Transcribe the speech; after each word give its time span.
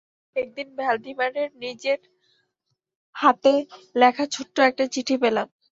একদিন 0.35 0.67
ভ্যালডিমারের 0.77 1.49
নিজের 1.63 1.99
হাতে 3.15 3.53
লেখা 3.95 4.25
ছোট্ট 4.31 4.55
একটা 4.69 4.83
চিঠি 4.93 5.15
পেলাম। 5.21 5.47